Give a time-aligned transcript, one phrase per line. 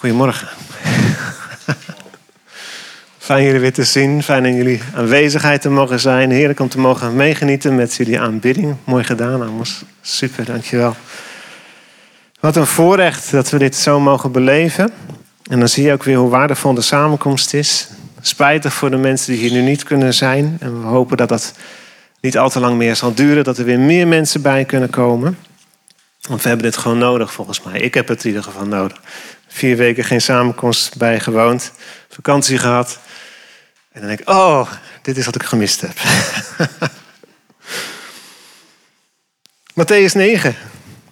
[0.00, 0.48] Goedemorgen.
[3.18, 4.22] Fijn jullie weer te zien.
[4.22, 6.30] Fijn in jullie aanwezigheid te mogen zijn.
[6.30, 8.76] Heerlijk om te mogen meegenieten met jullie aanbidding.
[8.84, 9.82] Mooi gedaan, Amos.
[10.00, 10.96] Super, dankjewel.
[12.40, 14.92] Wat een voorrecht dat we dit zo mogen beleven.
[15.50, 17.88] En dan zie je ook weer hoe waardevol de samenkomst is.
[18.20, 20.56] Spijtig voor de mensen die hier nu niet kunnen zijn.
[20.60, 21.54] En we hopen dat dat
[22.20, 23.44] niet al te lang meer zal duren.
[23.44, 25.38] Dat er weer meer mensen bij kunnen komen.
[26.28, 27.80] Want we hebben dit gewoon nodig volgens mij.
[27.80, 29.00] Ik heb het in ieder geval nodig.
[29.52, 31.72] Vier weken geen samenkomst bij gewoond.
[32.08, 32.98] Vakantie gehad.
[33.92, 34.72] En dan denk ik, oh,
[35.02, 35.96] dit is wat ik gemist heb.
[39.80, 40.56] Matthäus 9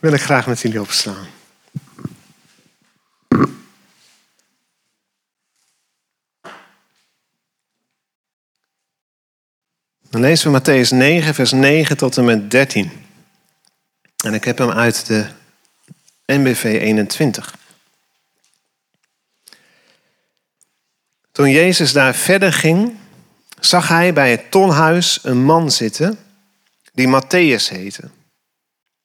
[0.01, 1.27] wil ik graag met jullie opslaan.
[10.11, 12.91] Dan lezen we Matthäus 9, vers 9 tot en met 13.
[14.25, 15.27] En ik heb hem uit de
[16.27, 17.55] NBV 21.
[21.39, 22.97] Toen Jezus daar verder ging,
[23.61, 26.19] zag hij bij het tolhuis een man zitten
[26.93, 28.03] die Matthäus heette.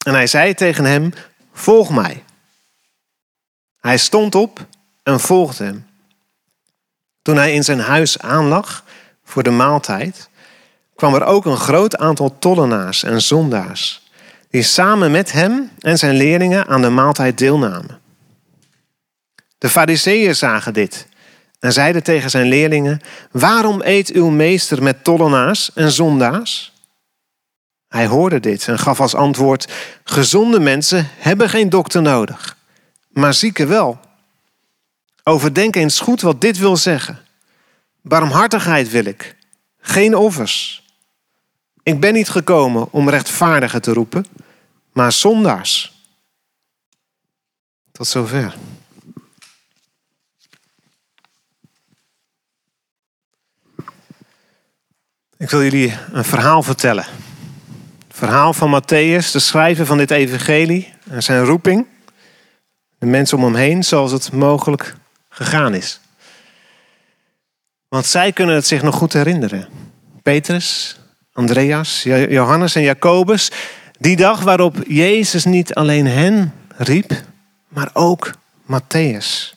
[0.06, 1.14] En hij zei tegen hem:
[1.54, 2.24] Volg mij.
[3.80, 4.66] Hij stond op
[5.04, 5.88] en volgde hem.
[7.22, 8.84] Toen hij in zijn huis aanlag
[9.24, 10.30] voor de maaltijd,
[10.96, 14.10] kwam er ook een groot aantal tollenaars en zondaars,
[14.50, 18.02] die samen met hem en zijn leerlingen aan de maaltijd deelnamen.
[19.58, 21.12] De fariseeën zagen dit
[21.64, 26.74] en zeiden tegen zijn leerlingen: Waarom eet uw meester met tollenaars en zondaars?
[27.88, 32.58] Hij hoorde dit en gaf als antwoord: Gezonde mensen hebben geen dokter nodig,
[33.10, 34.00] maar zieken wel.
[35.24, 37.20] Overdenk eens goed wat dit wil zeggen.
[38.02, 39.36] Barmhartigheid wil ik,
[39.80, 40.84] geen offers.
[41.84, 44.26] Ik ben niet gekomen om rechtvaardigen te roepen,
[44.92, 45.94] maar zondaars.
[47.92, 48.56] Tot zover.
[55.44, 57.06] Ik wil jullie een verhaal vertellen.
[58.08, 61.86] Het verhaal van Matthäus, de schrijver van dit evangelie en zijn roeping.
[63.00, 64.96] De mensen om hem heen, zoals het mogelijk
[65.30, 66.00] gegaan is.
[67.88, 69.68] Want zij kunnen het zich nog goed herinneren.
[70.22, 71.00] Petrus,
[71.34, 73.52] Andreas, Johannes en Jacobus.
[74.00, 77.12] Die dag waarop Jezus niet alleen hen riep,
[77.68, 79.54] maar ook Matthäus.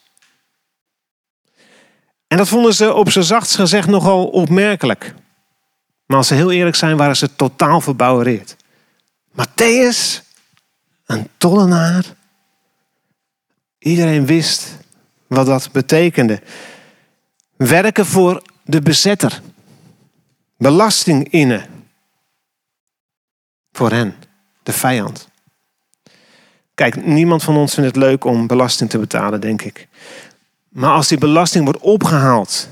[2.27, 5.15] En dat vonden ze op zijn zachtst gezegd nogal opmerkelijk.
[6.07, 8.57] Maar als ze heel eerlijk zijn, waren ze totaal verbouwereerd.
[9.31, 10.23] Matthäus,
[11.07, 12.05] een tollenaar.
[13.79, 14.77] Iedereen wist
[15.27, 16.43] wat dat betekende.
[17.57, 19.41] Werken voor de bezetter.
[20.57, 21.67] Belasting innen.
[23.73, 24.15] Voor hen,
[24.63, 25.29] de vijand.
[26.75, 29.89] Kijk, niemand van ons vindt het leuk om belasting te betalen, denk ik.
[30.69, 32.69] Maar als die belasting wordt opgehaald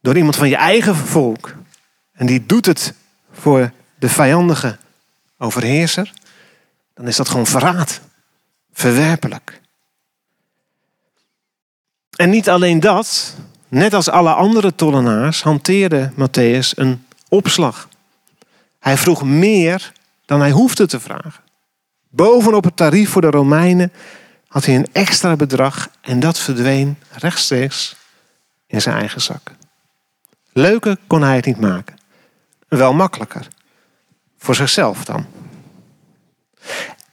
[0.00, 1.54] door iemand van je eigen volk,
[2.18, 2.94] en die doet het
[3.32, 4.78] voor de vijandige
[5.38, 6.12] overheerser,
[6.94, 8.00] dan is dat gewoon verraad.
[8.72, 9.60] Verwerpelijk.
[12.16, 13.34] En niet alleen dat,
[13.68, 17.88] net als alle andere tollenaars hanteerde Matthäus een opslag.
[18.78, 19.92] Hij vroeg meer
[20.24, 21.42] dan hij hoefde te vragen.
[22.08, 23.92] Bovenop het tarief voor de Romeinen
[24.48, 27.96] had hij een extra bedrag en dat verdween rechtstreeks
[28.66, 29.52] in zijn eigen zak.
[30.52, 31.97] Leuker kon hij het niet maken
[32.68, 33.48] wel makkelijker.
[34.38, 35.26] Voor zichzelf dan.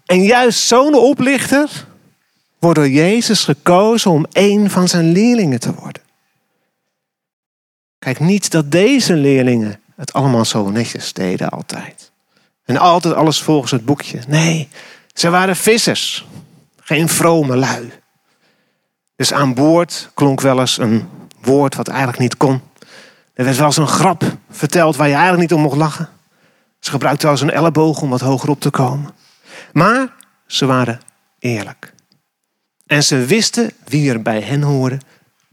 [0.06, 1.86] En juist zo'n oplichter
[2.60, 6.02] wordt door Jezus gekozen om een van zijn leerlingen te worden.
[8.00, 12.12] Kijk, niet dat deze leerlingen het allemaal zo netjes deden altijd.
[12.66, 14.20] En altijd alles volgens het boekje.
[14.28, 14.70] Nee,
[15.14, 16.26] ze waren vissers.
[16.80, 17.92] Geen vrome lui.
[19.16, 21.10] Dus aan boord klonk wel eens een
[21.42, 22.62] woord wat eigenlijk niet kon.
[23.35, 26.09] Er werd wel eens een grap verteld waar je eigenlijk niet om mocht lachen.
[26.79, 29.12] Ze gebruikten wel eens een elleboog om wat hoger op te komen.
[29.73, 30.16] Maar
[30.47, 31.00] ze waren
[31.40, 31.94] eerlijk.
[32.85, 34.98] En ze wisten wie er bij hen hoorde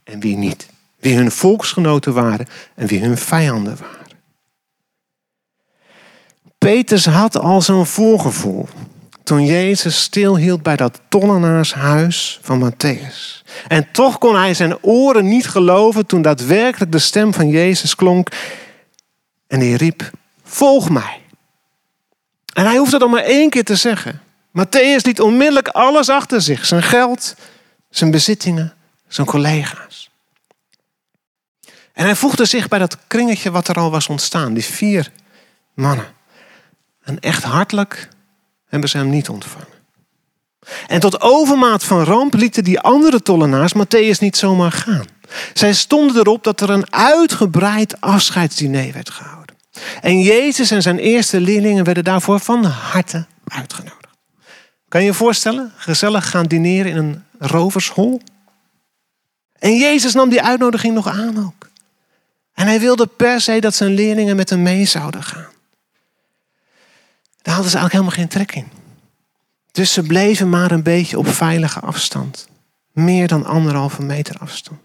[0.04, 0.68] en wie niet.
[0.98, 4.06] Wie hun volksgenoten waren en wie hun vijanden waren.
[6.58, 8.68] Peters had al zo'n voorgevoel
[9.24, 13.42] toen Jezus stilhield bij dat tollenaarshuis van Matthäus.
[13.68, 18.28] En toch kon hij zijn oren niet geloven toen daadwerkelijk de stem van Jezus klonk.
[19.46, 20.10] En die riep,
[20.44, 21.20] volg mij.
[22.54, 24.20] En hij hoefde dat maar één keer te zeggen.
[24.48, 26.66] Matthäus liet onmiddellijk alles achter zich.
[26.66, 27.34] Zijn geld,
[27.90, 28.74] zijn bezittingen,
[29.08, 30.10] zijn collega's.
[31.92, 34.54] En hij voegde zich bij dat kringetje wat er al was ontstaan.
[34.54, 35.10] Die vier
[35.74, 36.06] mannen.
[37.02, 38.08] En echt hartelijk
[38.72, 39.66] hebben ze hem niet ontvangen.
[40.86, 45.04] En tot overmaat van ramp lieten die andere tollenaars Matthäus niet zomaar gaan.
[45.52, 49.56] Zij stonden erop dat er een uitgebreid afscheidsdiner werd gehouden.
[50.00, 54.00] En Jezus en zijn eerste leerlingen werden daarvoor van harte uitgenodigd.
[54.88, 55.72] Kan je je voorstellen?
[55.76, 58.20] Gezellig gaan dineren in een rovershol?
[59.58, 61.70] En Jezus nam die uitnodiging nog aan ook.
[62.52, 65.50] En hij wilde per se dat zijn leerlingen met hem mee zouden gaan.
[67.42, 68.80] Daar hadden ze eigenlijk helemaal geen trek in.
[69.72, 72.48] Dus ze bleven maar een beetje op veilige afstand.
[72.92, 74.80] Meer dan anderhalve meter afstand.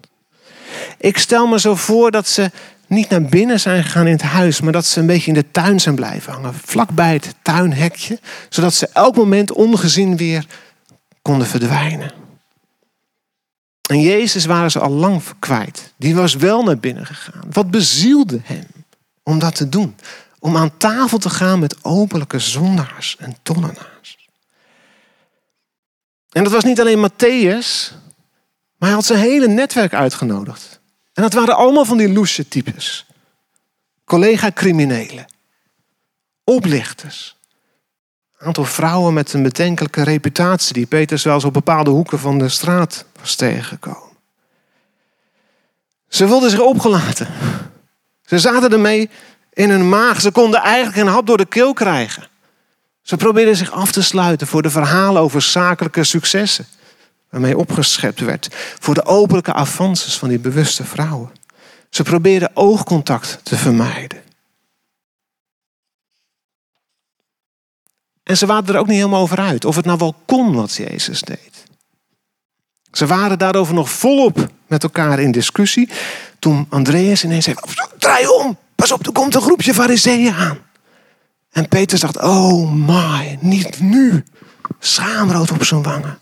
[0.98, 2.50] Ik stel me zo voor dat ze
[2.86, 5.50] niet naar binnen zijn gegaan in het huis, maar dat ze een beetje in de
[5.50, 6.54] tuin zijn blijven hangen.
[6.54, 10.46] Vlakbij het tuinhekje, zodat ze elk moment ongezien weer
[11.22, 12.12] konden verdwijnen.
[13.88, 15.92] En Jezus waren ze al lang kwijt.
[15.96, 17.44] Die was wel naar binnen gegaan.
[17.52, 18.66] Wat bezielde hem
[19.22, 19.94] om dat te doen?
[20.40, 24.28] Om aan tafel te gaan met openlijke zondaars en tollenaars.
[26.30, 27.92] En dat was niet alleen Matthäus,
[28.76, 30.80] maar hij had zijn hele netwerk uitgenodigd.
[31.12, 33.06] En dat waren allemaal van die loesje types.
[34.04, 35.26] Collega-criminelen.
[36.44, 37.36] Oplichters.
[38.38, 42.48] Een aantal vrouwen met een bedenkelijke reputatie die Peter zelfs op bepaalde hoeken van de
[42.48, 44.16] straat was tegengekomen.
[46.08, 47.28] Ze wilden zich opgelaten.
[48.22, 49.10] Ze zaten ermee
[49.58, 50.20] in hun maag.
[50.20, 52.28] Ze konden eigenlijk een hap door de keel krijgen.
[53.02, 56.66] Ze probeerden zich af te sluiten voor de verhalen over zakelijke successen.
[57.30, 58.48] Waarmee opgeschept werd.
[58.78, 61.30] Voor de openlijke avances van die bewuste vrouwen.
[61.90, 64.22] Ze probeerden oogcontact te vermijden.
[68.22, 70.74] En ze waren er ook niet helemaal over uit of het nou wel kon wat
[70.74, 71.64] Jezus deed.
[72.92, 75.88] Ze waren daarover nog volop met elkaar in discussie.
[76.38, 77.56] Toen Andreas ineens zei:
[77.98, 80.58] Draai om, pas op, er komt een groepje fariseeën aan.
[81.50, 84.24] En Peter dacht: Oh my, niet nu.
[84.78, 86.18] Schaamrood op zijn wangen.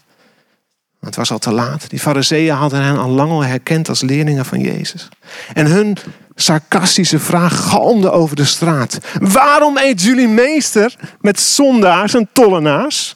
[1.01, 1.91] Het was al te laat.
[1.91, 5.09] Die fariseeën hadden hen al lang al herkend als leerlingen van Jezus.
[5.53, 5.97] En hun
[6.35, 8.99] sarcastische vraag galmde over de straat.
[9.21, 13.15] Waarom eet jullie meester met zondaars en tollenaars?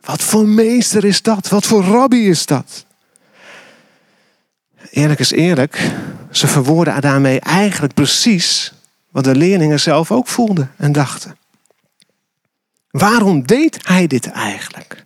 [0.00, 1.48] Wat voor meester is dat?
[1.48, 2.86] Wat voor rabbi is dat?
[4.90, 5.90] Eerlijk is eerlijk,
[6.30, 8.72] ze verwoorden daarmee eigenlijk precies
[9.10, 11.36] wat de leerlingen zelf ook voelden en dachten.
[12.90, 15.04] Waarom deed hij dit eigenlijk?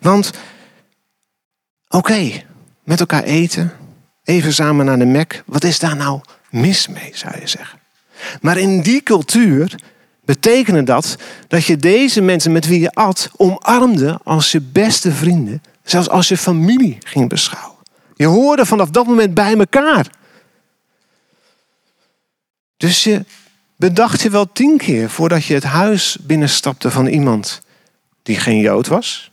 [0.00, 0.30] Want,
[1.88, 2.42] oké,
[2.84, 3.72] met elkaar eten,
[4.24, 6.20] even samen naar de Mek, wat is daar nou
[6.50, 7.78] mis mee, zou je zeggen?
[8.40, 9.74] Maar in die cultuur
[10.24, 11.16] betekende dat
[11.48, 16.28] dat je deze mensen met wie je at omarmde als je beste vrienden, zelfs als
[16.28, 17.73] je familie ging beschouwen.
[18.14, 20.06] Je hoorde vanaf dat moment bij elkaar.
[22.76, 23.24] Dus je
[23.76, 27.60] bedacht je wel tien keer voordat je het huis binnenstapte van iemand
[28.22, 29.28] die geen Jood was,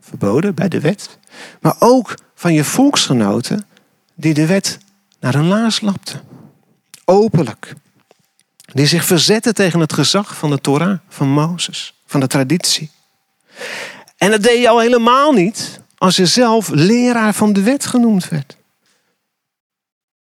[0.00, 1.18] verboden bij de wet,
[1.60, 3.66] maar ook van je volksgenoten
[4.14, 4.78] die de wet
[5.20, 6.20] naar hun laars lapten.
[7.04, 7.74] Openlijk.
[8.72, 12.90] Die zich verzetten tegen het gezag van de Torah, van Mozes, van de traditie.
[14.16, 18.28] En dat deed je al helemaal niet als je zelf leraar van de wet genoemd
[18.28, 18.56] werd.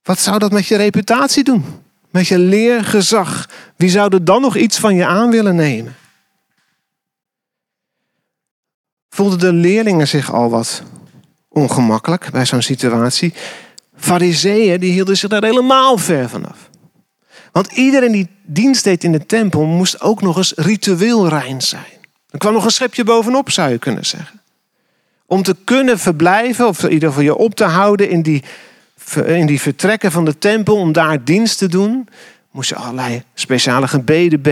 [0.02, 1.64] Wat zou dat met je reputatie doen?
[2.10, 3.48] Met je leergezag?
[3.76, 5.96] Wie zou er dan nog iets van je aan willen nemen?
[9.08, 10.82] Voelden de leerlingen zich al wat
[11.48, 13.34] ongemakkelijk bij zo'n situatie?
[13.96, 16.70] Fariseeën die hielden zich daar helemaal ver vanaf.
[17.52, 21.96] Want iedereen die dienst deed in de tempel moest ook nog eens ritueel rein zijn.
[22.30, 24.37] Er kwam nog een schepje bovenop, zou je kunnen zeggen.
[25.30, 28.42] Om te kunnen verblijven, of in ieder geval je op te houden in die,
[29.24, 32.08] in die vertrekken van de tempel, om daar dienst te doen,
[32.50, 34.42] moest je allerlei speciale gebeden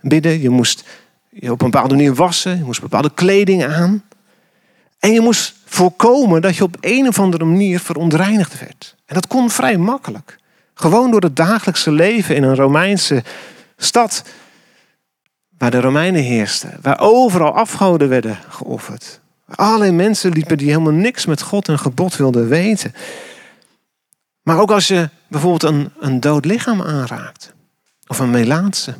[0.00, 0.40] bidden.
[0.40, 0.84] Je moest
[1.30, 4.02] je op een bepaalde manier wassen, je moest bepaalde kleding aan.
[4.98, 8.94] En je moest voorkomen dat je op een of andere manier verontreinigd werd.
[9.06, 10.38] En dat kon vrij makkelijk.
[10.74, 13.22] Gewoon door het dagelijkse leven in een Romeinse
[13.76, 14.22] stad.
[15.58, 16.78] Waar de Romeinen heersten.
[16.82, 19.22] Waar overal afgoden werden geofferd.
[19.46, 22.94] Allerlei mensen liepen die helemaal niks met God en gebod wilden weten.
[24.42, 27.52] Maar ook als je bijvoorbeeld een, een dood lichaam aanraakt.
[28.06, 28.94] Of een melaatse.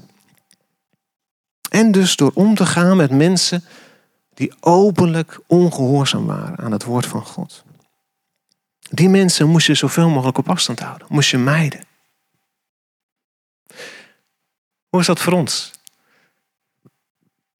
[1.70, 3.64] En dus door om te gaan met mensen
[4.34, 7.64] die openlijk ongehoorzaam waren aan het woord van God.
[8.78, 11.84] Die mensen moest je zoveel mogelijk op afstand houden, moest je mijden.
[14.88, 15.73] Hoe is dat voor ons?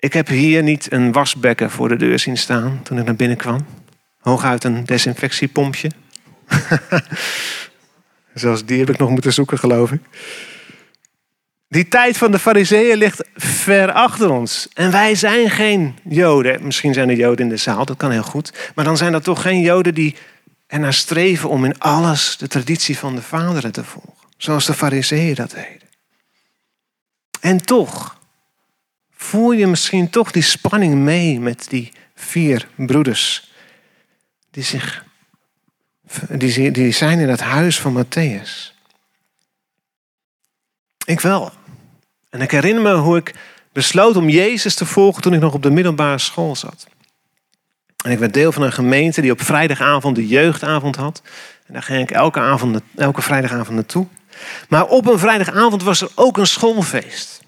[0.04, 3.36] Ik heb hier niet een wasbekken voor de deur zien staan toen ik naar binnen
[3.36, 3.66] kwam.
[4.18, 5.90] Hooguit een desinfectiepompje.
[8.34, 10.00] Zelfs die heb ik nog moeten zoeken, geloof ik.
[11.68, 14.68] Die tijd van de fariseeën ligt ver achter ons.
[14.74, 16.64] En wij zijn geen joden.
[16.64, 18.72] Misschien zijn er joden in de zaal, dat kan heel goed.
[18.74, 20.16] Maar dan zijn dat toch geen joden die
[20.66, 24.28] ernaar streven om in alles de traditie van de vaderen te volgen.
[24.36, 25.88] Zoals de fariseeën dat deden.
[27.40, 28.22] En toch
[29.16, 33.52] voel je misschien toch die spanning mee met die vier broeders.
[34.50, 35.04] Die, zich,
[36.28, 38.74] die, die zijn in het huis van Matthäus.
[41.04, 41.52] Ik wel.
[42.30, 43.34] En ik herinner me hoe ik
[43.72, 46.86] besloot om Jezus te volgen toen ik nog op de middelbare school zat.
[48.04, 51.22] En ik werd deel van een gemeente die op vrijdagavond de jeugdavond had.
[51.66, 54.06] En daar ging ik elke, avond, elke vrijdagavond naartoe.
[54.68, 57.43] Maar op een vrijdagavond was er ook een schoolfeest.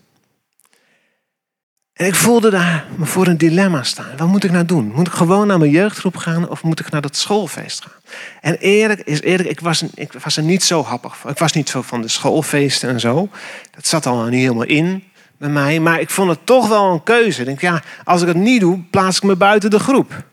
[1.96, 4.16] En ik voelde daar me voor een dilemma staan.
[4.16, 4.92] Wat moet ik nou doen?
[4.94, 8.00] Moet ik gewoon naar mijn jeugdgroep gaan of moet ik naar dat schoolfeest gaan?
[8.40, 11.30] En eerlijk is eerlijk, ik was, ik was er niet zo happig van.
[11.30, 13.28] Ik was niet zo van de schoolfeesten en zo.
[13.70, 15.04] Dat zat al niet helemaal in
[15.38, 15.80] bij mij.
[15.80, 17.40] Maar ik vond het toch wel een keuze.
[17.40, 20.24] Ik denk, ja, als ik het niet doe, plaats ik me buiten de groep.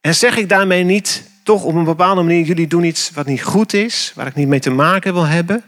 [0.00, 3.42] En zeg ik daarmee niet, toch op een bepaalde manier, jullie doen iets wat niet
[3.42, 5.62] goed is, waar ik niet mee te maken wil hebben.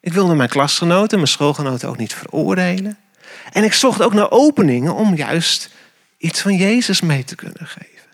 [0.00, 2.98] Ik wilde mijn klasgenoten, mijn schoolgenoten ook niet veroordelen.
[3.52, 5.70] En ik zocht ook naar openingen om juist
[6.18, 8.10] iets van Jezus mee te kunnen geven.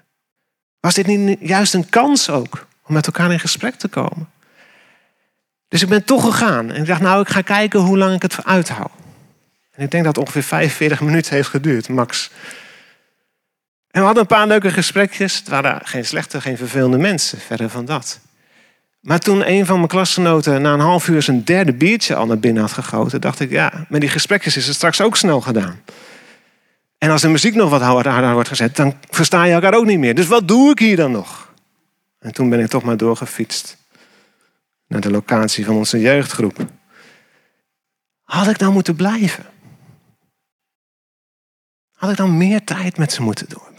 [0.80, 4.30] Was dit niet juist een kans ook om met elkaar in gesprek te komen?
[5.68, 8.22] Dus ik ben toch gegaan en ik dacht, nou, ik ga kijken hoe lang ik
[8.22, 8.90] het uithoud.
[9.72, 12.30] En ik denk dat het ongeveer 45 minuten heeft geduurd, max.
[13.90, 15.38] En we hadden een paar leuke gesprekjes.
[15.38, 18.20] Het waren geen slechte, geen vervelende mensen, verder van dat.
[19.02, 22.38] Maar toen een van mijn klasgenoten na een half uur zijn derde biertje al naar
[22.38, 25.80] binnen had gegoten, dacht ik, ja, met die gesprekjes is het straks ook snel gedaan.
[26.98, 29.98] En als de muziek nog wat harder wordt gezet, dan versta je elkaar ook niet
[29.98, 30.14] meer.
[30.14, 31.52] Dus wat doe ik hier dan nog?
[32.18, 33.76] En toen ben ik toch maar doorgefietst
[34.86, 36.66] naar de locatie van onze jeugdgroep.
[38.22, 39.44] Had ik dan moeten blijven?
[41.92, 43.71] Had ik dan meer tijd met ze moeten doorbrengen?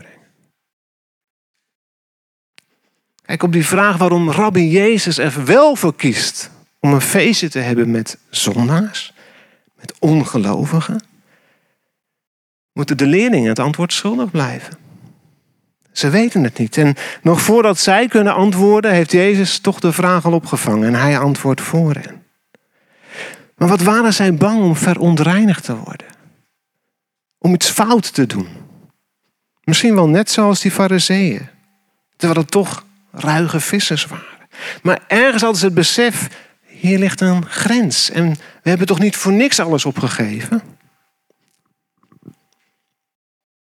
[3.25, 6.49] Kijk, op die vraag waarom Rabbi Jezus er wel voor kiest
[6.79, 9.13] om een feestje te hebben met zondaars,
[9.75, 11.03] met ongelovigen,
[12.73, 14.77] moeten de leerlingen het antwoord schuldig blijven.
[15.91, 16.77] Ze weten het niet.
[16.77, 21.19] En nog voordat zij kunnen antwoorden, heeft Jezus toch de vraag al opgevangen en hij
[21.19, 22.23] antwoordt voor hen.
[23.55, 26.07] Maar wat waren zij bang om verontreinigd te worden?
[27.37, 28.47] Om iets fout te doen?
[29.63, 31.47] Misschien wel net zoals die fariseeën.
[32.15, 34.47] Terwijl het toch ruige vissers waren.
[34.83, 36.27] Maar ergens hadden ze het besef,
[36.65, 38.09] hier ligt een grens.
[38.09, 38.29] En
[38.63, 40.61] we hebben toch niet voor niks alles opgegeven?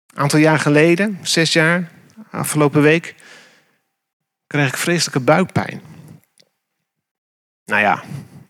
[0.07, 1.91] Een aantal jaar geleden, zes jaar,
[2.31, 3.15] afgelopen week,
[4.47, 5.81] kreeg ik vreselijke buikpijn.
[7.65, 8.03] Nou ja,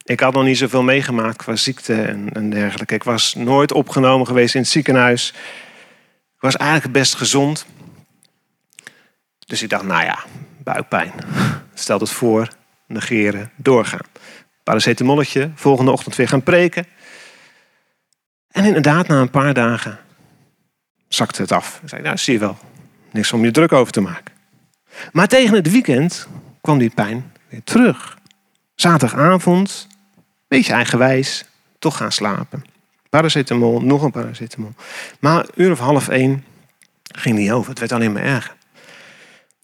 [0.03, 2.94] ik had nog niet zoveel meegemaakt qua ziekte en, en dergelijke.
[2.94, 5.34] Ik was nooit opgenomen geweest in het ziekenhuis.
[6.36, 7.65] Ik was eigenlijk best gezond.
[9.46, 10.24] Dus ik dacht, nou ja,
[10.73, 11.11] buikpijn.
[11.73, 12.47] Stel het voor,
[12.88, 14.05] negeren, doorgaan.
[14.63, 16.85] Paracetamolletje, volgende ochtend weer gaan preken.
[18.51, 19.99] En inderdaad, na een paar dagen
[21.07, 21.79] zakte het af.
[21.83, 22.57] Ik zei, nou zie je wel,
[23.11, 24.33] niks om je druk over te maken.
[25.11, 26.27] Maar tegen het weekend
[26.61, 28.17] kwam die pijn weer terug.
[28.75, 29.88] Zaterdagavond,
[30.47, 31.45] beetje eigenwijs,
[31.79, 32.63] toch gaan slapen.
[33.09, 34.73] Paracetamol, nog een paracetamol.
[35.19, 36.43] Maar een uur of half één
[37.15, 37.69] ging die over.
[37.69, 38.57] Het werd alleen maar erger.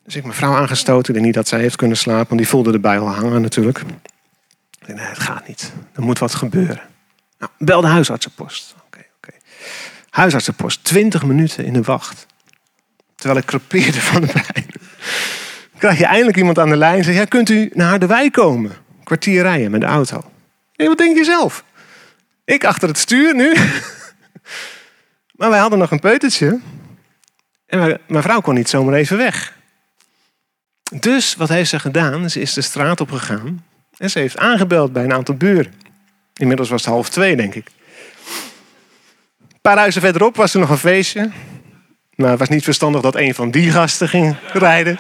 [0.06, 1.08] Dus ik mijn vrouw aangestoten.
[1.08, 3.80] Ik denk niet dat zij heeft kunnen slapen, want die voelde erbij al hangen natuurlijk.
[3.80, 5.72] Ik denk, nee, het gaat niet.
[5.94, 6.82] Er moet wat gebeuren.
[7.40, 8.76] Nou, bel de huisartsenpost.
[8.86, 9.32] Oké, oké.
[10.10, 12.26] Huisartsenpost, 20 minuten in de wacht.
[13.16, 14.66] Terwijl ik crepeerde van de pijn.
[15.78, 18.72] Krijg je eindelijk iemand aan de lijn en zegt, ja, kunt u naar Harderwijk komen?
[19.04, 20.32] Kwartier rijden met de auto.
[20.76, 21.64] Nee, wat denk je zelf?
[22.44, 23.56] Ik achter het stuur nu.
[25.38, 26.60] maar wij hadden nog een peutertje.
[27.66, 29.55] En mijn vrouw kon niet zomaar even weg.
[30.94, 32.30] Dus wat heeft ze gedaan?
[32.30, 33.66] Ze is de straat op gegaan
[33.98, 35.74] en ze heeft aangebeld bij een aantal buren.
[36.34, 37.68] Inmiddels was het half twee, denk ik.
[39.40, 41.32] Een paar huizen verderop was er nog een feestje.
[42.16, 45.00] Maar het was niet verstandig dat een van die gasten ging rijden.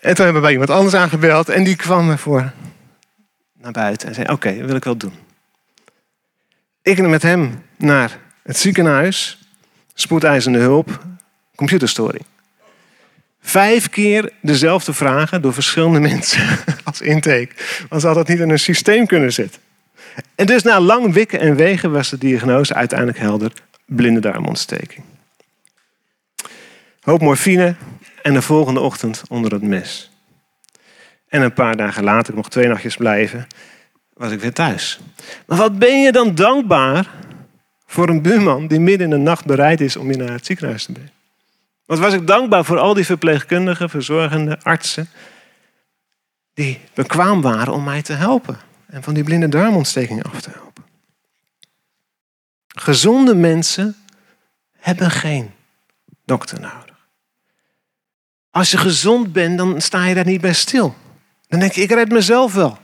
[0.00, 2.52] En toen hebben we bij iemand anders aangebeld en die kwam ervoor
[3.52, 5.14] naar buiten en zei: Oké, dat wil ik wel doen.
[6.82, 9.38] Ik ging met hem naar het ziekenhuis,
[9.94, 11.04] spoedeisende hulp,
[11.54, 12.24] computerstoring.
[13.48, 17.48] Vijf keer dezelfde vragen door verschillende mensen als intake.
[17.88, 19.60] Want ze hadden het niet in een systeem kunnen zetten.
[20.34, 23.52] En dus na lang wikken en wegen was de diagnose uiteindelijk helder.
[23.84, 25.04] Blinde darmontsteking.
[27.00, 27.74] Hoop morfine
[28.22, 30.10] en de volgende ochtend onder het mes.
[31.28, 33.46] En een paar dagen later, nog twee nachtjes blijven,
[34.14, 35.00] was ik weer thuis.
[35.46, 37.10] Maar wat ben je dan dankbaar
[37.86, 40.84] voor een buurman die midden in de nacht bereid is om je naar het ziekenhuis
[40.84, 41.16] te brengen?
[41.88, 45.08] Wat was ik dankbaar voor al die verpleegkundigen, verzorgende, artsen,
[46.54, 50.84] die bekwaam waren om mij te helpen en van die blinde darmontsteking af te helpen.
[52.68, 53.96] Gezonde mensen
[54.78, 55.50] hebben geen
[56.24, 57.08] dokter nodig.
[58.50, 60.94] Als je gezond bent, dan sta je daar niet bij stil.
[61.46, 62.78] Dan denk je, ik red mezelf wel.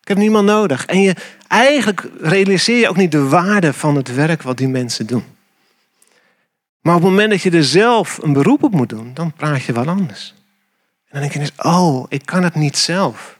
[0.00, 0.86] Ik heb niemand nodig.
[0.86, 1.14] En je,
[1.48, 5.24] eigenlijk realiseer je ook niet de waarde van het werk wat die mensen doen.
[6.80, 9.62] Maar op het moment dat je er zelf een beroep op moet doen, dan praat
[9.62, 10.34] je wel anders.
[11.08, 13.38] En dan denk je oh, ik kan het niet zelf.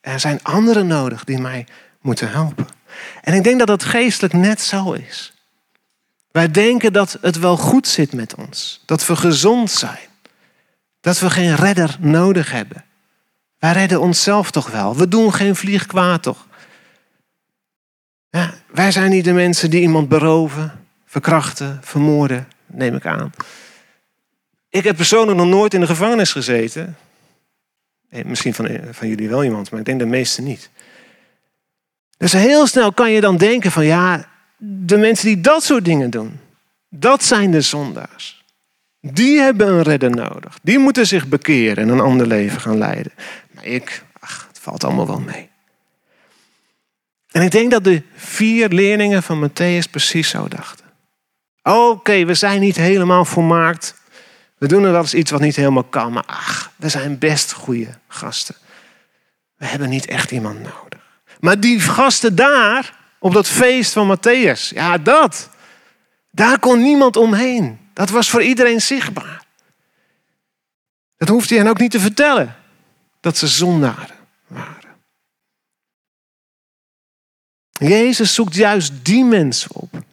[0.00, 1.66] Er zijn anderen nodig die mij
[2.00, 2.66] moeten helpen.
[3.22, 5.32] En ik denk dat het geestelijk net zo is.
[6.30, 8.82] Wij denken dat het wel goed zit met ons.
[8.84, 10.08] Dat we gezond zijn.
[11.00, 12.84] Dat we geen redder nodig hebben.
[13.58, 14.96] Wij redden onszelf toch wel.
[14.96, 16.46] We doen geen vlieg kwaad toch.
[18.30, 23.32] Ja, wij zijn niet de mensen die iemand beroven, verkrachten, vermoorden, neem ik aan.
[24.68, 26.96] Ik heb persoonlijk nog nooit in de gevangenis gezeten.
[28.08, 30.70] Misschien van, van jullie wel iemand, maar ik denk de meeste niet.
[32.16, 36.10] Dus heel snel kan je dan denken van ja, de mensen die dat soort dingen
[36.10, 36.40] doen,
[36.88, 38.44] dat zijn de zondaars.
[39.00, 40.58] Die hebben een redder nodig.
[40.62, 43.12] Die moeten zich bekeren en een ander leven gaan leiden.
[43.50, 45.48] Maar ik, ach, het valt allemaal wel mee.
[47.30, 50.77] En ik denk dat de vier leerlingen van Matthäus precies zo dachten.
[51.68, 53.94] Oké, we zijn niet helemaal volmaakt.
[54.58, 56.12] We doen er wel eens iets wat niet helemaal kan.
[56.12, 58.54] Maar ach, we zijn best goede gasten.
[59.56, 61.00] We hebben niet echt iemand nodig.
[61.40, 64.68] Maar die gasten daar, op dat feest van Matthäus.
[64.68, 65.48] Ja, dat.
[66.30, 67.78] Daar kon niemand omheen.
[67.92, 69.44] Dat was voor iedereen zichtbaar.
[71.16, 72.56] Dat hoefde hij hen ook niet te vertellen.
[73.20, 74.96] Dat ze zondaren waren.
[77.70, 80.06] Jezus zoekt juist die mensen op.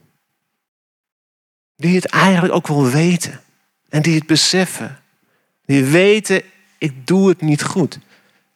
[1.75, 3.41] Die het eigenlijk ook wel weten.
[3.89, 4.99] En die het beseffen.
[5.65, 6.41] Die weten,
[6.77, 7.99] ik doe het niet goed.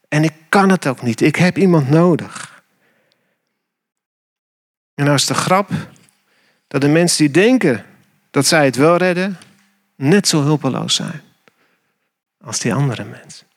[0.08, 1.22] En ik kan het ook niet.
[1.22, 2.64] Ik heb iemand nodig.
[4.96, 5.70] En nou is de grap
[6.68, 7.86] dat de mensen die denken
[8.32, 9.38] dat zij het wel redden,
[9.96, 11.22] net zo hulpeloos zijn
[12.42, 13.48] als die andere mensen.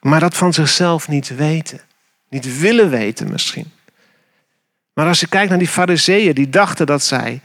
[0.00, 1.80] Maar dat van zichzelf niet weten.
[2.28, 3.72] Niet willen weten misschien.
[4.92, 7.40] Maar als je kijkt naar die fariseeën, die dachten dat zij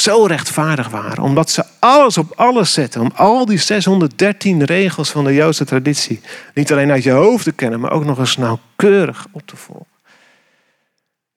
[0.00, 1.22] zo rechtvaardig waren.
[1.22, 3.00] Omdat ze alles op alles zetten.
[3.00, 6.20] Om al die 613 regels van de Joodse traditie
[6.54, 9.86] niet alleen uit je hoofd te kennen, maar ook nog eens nauwkeurig op te volgen.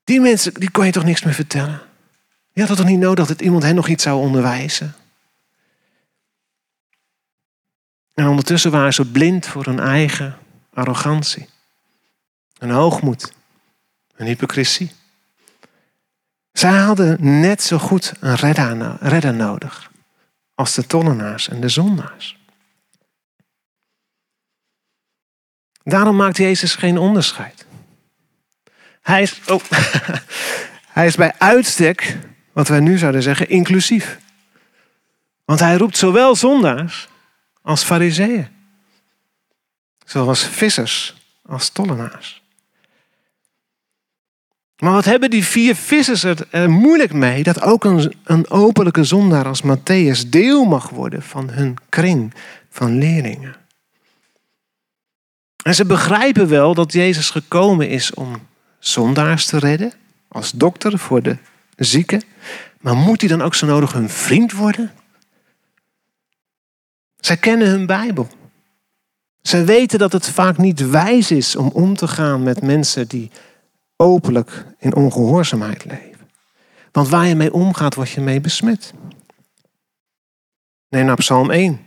[0.03, 1.81] Die mensen, die kon je toch niks meer vertellen?
[2.53, 4.95] Je had toch niet nodig dat iemand hen nog iets zou onderwijzen?
[8.13, 10.37] En ondertussen waren ze blind voor hun eigen
[10.73, 11.49] arrogantie.
[12.57, 13.33] Hun hoogmoed.
[14.15, 14.91] Hun hypocrisie.
[16.59, 18.35] Zij hadden net zo goed een
[18.99, 19.91] redder nodig
[20.55, 22.37] als de tollenaars en de zondaars.
[25.83, 27.65] Daarom maakt Jezus geen onderscheid.
[29.01, 29.61] Hij is, oh,
[30.97, 32.17] hij is bij uitstek,
[32.51, 34.19] wat wij nu zouden zeggen, inclusief.
[35.45, 37.07] Want hij roept zowel zondaars
[37.61, 38.47] als fariseeën.
[40.05, 42.38] Zoals vissers als tollenaars.
[44.79, 49.45] Maar wat hebben die vier vissers er moeilijk mee dat ook een, een openlijke zondaar
[49.45, 52.33] als Matthäus deel mag worden van hun kring
[52.69, 53.55] van leerlingen?
[55.63, 58.47] En ze begrijpen wel dat Jezus gekomen is om
[58.79, 59.93] zondaars te redden,
[60.27, 61.37] als dokter voor de
[61.75, 62.21] zieken.
[62.81, 64.91] Maar moet hij dan ook zo nodig hun vriend worden?
[67.19, 68.27] Zij kennen hun Bijbel.
[69.41, 73.31] Zij weten dat het vaak niet wijs is om om te gaan met mensen die
[73.95, 76.29] openlijk in ongehoorzaamheid leven.
[76.91, 78.93] Want waar je mee omgaat, word je mee besmet.
[80.89, 81.79] Neem nou Psalm 1.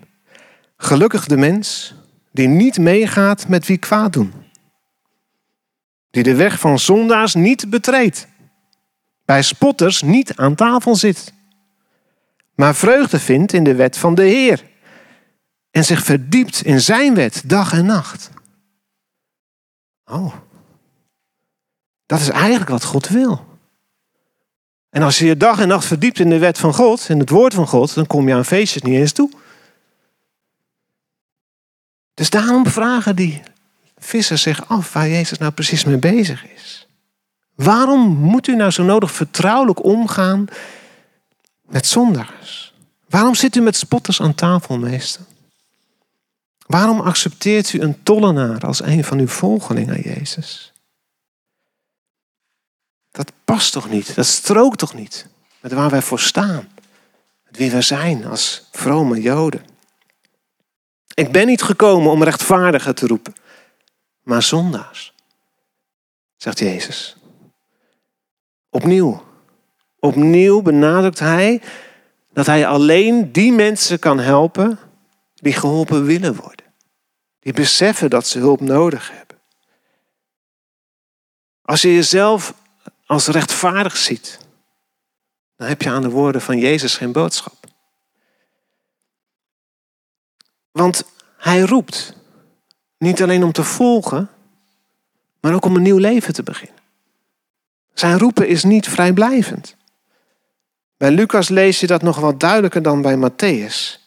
[0.76, 1.94] Gelukkig de mens
[2.33, 4.33] die niet meegaat met wie kwaad doen.
[6.11, 8.26] Die de weg van zondaars niet betreedt.
[9.24, 11.33] Bij spotters niet aan tafel zit.
[12.55, 14.70] Maar vreugde vindt in de wet van de Heer.
[15.70, 18.31] En zich verdiept in zijn wet dag en nacht.
[20.05, 20.35] Oh,
[22.12, 23.44] dat is eigenlijk wat God wil.
[24.90, 27.31] En als je je dag en nacht verdiept in de wet van God, in het
[27.31, 29.31] woord van God, dan kom je aan feestjes niet eens toe.
[32.14, 33.42] Dus daarom vragen die
[33.98, 36.87] vissers zich af waar Jezus nou precies mee bezig is.
[37.55, 40.46] Waarom moet u nou zo nodig vertrouwelijk omgaan
[41.62, 42.75] met zondaars?
[43.09, 45.22] Waarom zit u met spotters aan tafel, meester?
[46.66, 50.71] Waarom accepteert u een tollenaar als een van uw volgelingen, Jezus?
[53.12, 54.14] Dat past toch niet?
[54.14, 55.31] Dat strookt toch niet
[55.62, 56.68] met waar wij voor staan?
[57.44, 59.64] Met wie wij zijn als vrome Joden.
[61.14, 63.35] Ik ben niet gekomen om rechtvaardigen te roepen,
[64.22, 65.14] maar zondaars,
[66.37, 67.16] zegt Jezus.
[68.70, 69.25] Opnieuw,
[69.98, 71.62] opnieuw benadrukt hij
[72.33, 74.79] dat hij alleen die mensen kan helpen
[75.35, 76.66] die geholpen willen worden.
[77.40, 79.38] Die beseffen dat ze hulp nodig hebben.
[81.62, 82.55] Als je jezelf
[83.12, 84.38] als rechtvaardig ziet,
[85.57, 87.55] dan heb je aan de woorden van Jezus geen boodschap.
[90.70, 91.05] Want
[91.37, 92.16] hij roept
[92.98, 94.29] niet alleen om te volgen,
[95.40, 96.81] maar ook om een nieuw leven te beginnen.
[97.94, 99.77] Zijn roepen is niet vrijblijvend.
[100.96, 104.01] Bij Lucas lees je dat nog wat duidelijker dan bij Matthäus.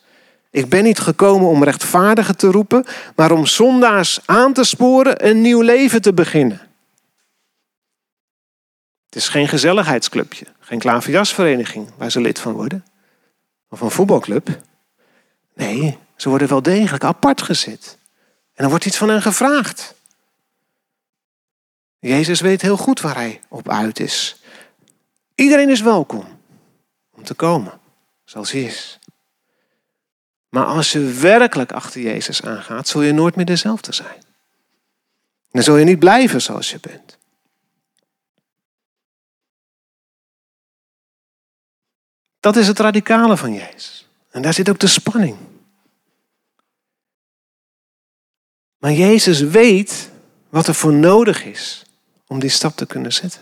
[0.50, 5.42] Ik ben niet gekomen om rechtvaardigen te roepen, maar om zondaars aan te sporen een
[5.42, 6.65] nieuw leven te beginnen.
[9.16, 12.86] Het is geen gezelligheidsclubje, geen klaverjasvereniging waar ze lid van worden.
[13.70, 14.60] Of een voetbalclub.
[15.54, 17.98] Nee, ze worden wel degelijk apart gezet.
[18.54, 19.94] En er wordt iets van hen gevraagd.
[22.00, 24.42] Jezus weet heel goed waar hij op uit is.
[25.36, 26.26] Iedereen is welkom
[27.12, 27.80] om te komen,
[28.24, 29.00] zoals hij is.
[30.50, 34.24] Maar als je werkelijk achter Jezus aangaat, zul je nooit meer dezelfde zijn.
[35.52, 37.18] Dan zul je niet blijven zoals je bent.
[42.46, 44.08] Dat is het radicale van Jezus.
[44.32, 45.38] En daar zit ook de spanning.
[48.78, 50.10] Maar Jezus weet
[50.50, 51.86] wat er voor nodig is
[52.28, 53.42] om die stap te kunnen zetten.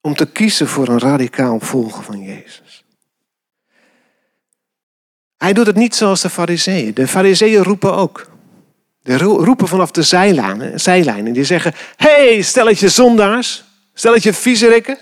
[0.00, 2.84] Om te kiezen voor een radicaal volgen van Jezus.
[5.36, 6.94] Hij doet het niet zoals de fariseeën.
[6.94, 8.30] De fariseeën roepen ook.
[9.02, 11.32] Die roepen vanaf de zijlijnen, zijlijnen.
[11.32, 14.98] Die zeggen, hey, stelletje zondaars, stelletje viezerikken.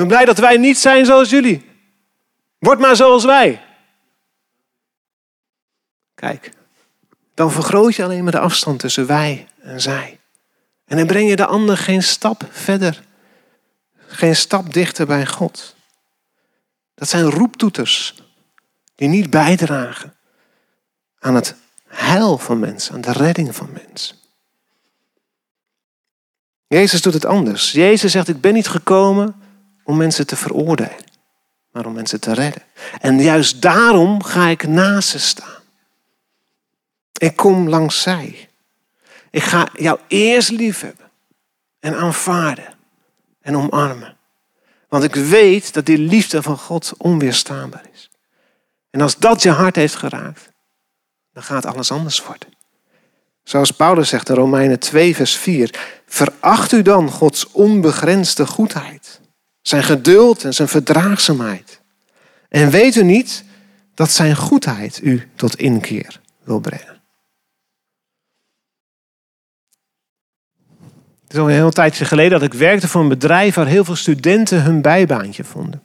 [0.00, 1.64] Ben blij dat wij niet zijn zoals jullie.
[2.58, 3.64] Word maar zoals wij.
[6.14, 6.52] Kijk,
[7.34, 10.20] dan vergroot je alleen maar de afstand tussen wij en zij.
[10.84, 13.02] En dan breng je de ander geen stap verder.
[13.96, 15.76] Geen stap dichter bij God.
[16.94, 18.14] Dat zijn roeptoeters
[18.94, 20.16] die niet bijdragen
[21.18, 21.54] aan het
[21.86, 24.16] heil van mensen, aan de redding van mensen.
[26.66, 27.72] Jezus doet het anders.
[27.72, 29.48] Jezus zegt, ik ben niet gekomen
[29.90, 31.04] om mensen te veroordelen,
[31.72, 32.62] maar om mensen te redden.
[33.00, 35.62] En juist daarom ga ik naast ze staan.
[37.12, 38.48] Ik kom langs zij.
[39.30, 41.10] Ik ga jou eerst liefhebben
[41.80, 42.74] en aanvaarden
[43.40, 44.16] en omarmen.
[44.88, 48.10] Want ik weet dat die liefde van God onweerstaanbaar is.
[48.90, 50.52] En als dat je hart heeft geraakt,
[51.32, 52.48] dan gaat alles anders worden.
[53.42, 56.00] Zoals Paulus zegt in Romeinen 2, vers 4.
[56.06, 59.19] Veracht u dan Gods onbegrensde goedheid,
[59.62, 61.80] zijn geduld en zijn verdraagzaamheid.
[62.48, 63.44] En weet u niet
[63.94, 67.00] dat zijn goedheid u tot inkeer wil brengen.
[71.22, 73.84] Het is al een heel tijdje geleden dat ik werkte voor een bedrijf waar heel
[73.84, 75.82] veel studenten hun bijbaantje vonden.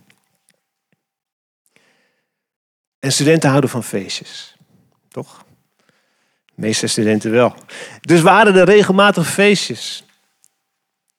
[3.00, 4.56] En studenten houden van feestjes,
[5.10, 5.46] toch?
[6.46, 7.56] De meeste studenten wel.
[8.02, 10.05] Dus waren er regelmatig feestjes.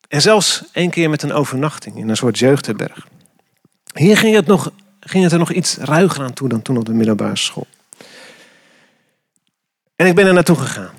[0.09, 3.07] En zelfs één keer met een overnachting in een soort jeugdherberg.
[3.95, 6.85] Hier ging het, nog, ging het er nog iets ruiger aan toe dan toen op
[6.85, 7.67] de middelbare school.
[9.97, 10.95] En ik ben er naartoe gegaan.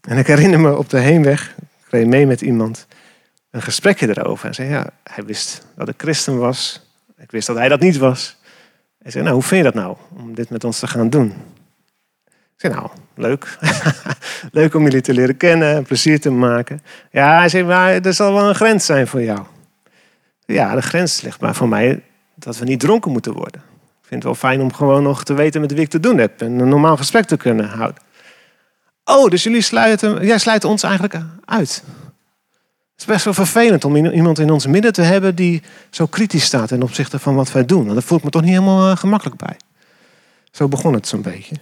[0.00, 2.86] En ik herinner me op de heenweg, ik reed mee met iemand,
[3.50, 4.46] een gesprekje erover.
[4.46, 6.80] En zei, ja, hij wist dat ik christen was.
[7.18, 8.36] Ik wist dat hij dat niet was.
[9.02, 11.34] Hij zei, nou, hoe vind je dat nou, om dit met ons te gaan doen?
[12.56, 13.58] Zei, nou, leuk.
[14.52, 16.82] leuk om jullie te leren kennen en plezier te maken.
[17.10, 19.40] Ja, hij maar er zal wel een grens zijn voor jou.
[20.46, 22.02] Ja, de grens ligt maar voor mij
[22.34, 23.60] dat we niet dronken moeten worden.
[24.00, 26.18] Ik vind het wel fijn om gewoon nog te weten met wie ik te doen
[26.18, 26.40] heb.
[26.40, 28.02] En een normaal gesprek te kunnen houden.
[29.04, 31.14] Oh, dus jullie sluiten, jij sluit ons eigenlijk
[31.44, 31.82] uit.
[32.92, 36.44] Het is best wel vervelend om iemand in ons midden te hebben die zo kritisch
[36.44, 37.88] staat ten opzichte van wat wij doen.
[37.88, 39.56] Daar voel ik me toch niet helemaal eh, gemakkelijk bij.
[40.50, 41.56] Zo begon het zo'n beetje.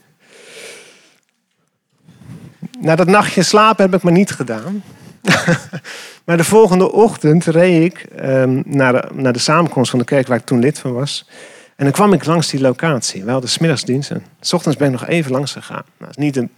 [2.84, 4.82] Na dat nachtje slapen heb ik maar niet gedaan.
[6.24, 10.26] maar de volgende ochtend reed ik ehm, naar, de, naar de samenkomst van de kerk
[10.26, 11.28] waar ik toen lid van was.
[11.76, 13.24] En dan kwam ik langs die locatie.
[13.24, 15.84] We hadden smiddagsdienst en s ochtends ben ik nog even langs gegaan.
[15.84, 16.48] Nou, dat is niet het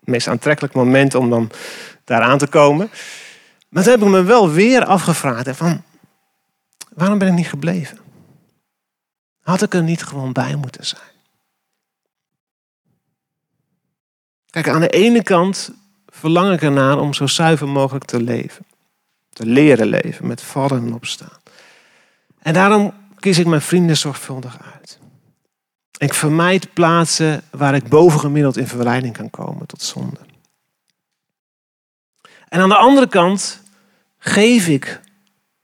[0.00, 1.50] meest aantrekkelijk moment om dan
[2.04, 2.90] daar aan te komen.
[3.68, 5.82] Maar toen heb ik me wel weer afgevraagd van,
[6.94, 7.98] waarom ben ik niet gebleven?
[9.42, 11.17] Had ik er niet gewoon bij moeten zijn?
[14.50, 15.70] Kijk, aan de ene kant
[16.06, 18.66] verlang ik ernaar om zo zuiver mogelijk te leven.
[19.32, 21.38] Te leren leven met vallen en opstaan.
[22.38, 24.98] En daarom kies ik mijn vrienden zorgvuldig uit.
[25.98, 30.20] Ik vermijd plaatsen waar ik bovengemiddeld in verleiding kan komen tot zonde.
[32.48, 33.62] En aan de andere kant
[34.18, 35.00] geef ik